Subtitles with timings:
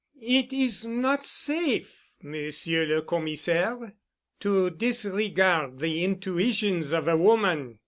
[0.23, 1.93] "It is not safe,
[2.23, 3.93] Monsieur le Commissaire,
[4.39, 7.77] to disregard the intuitions of a woman.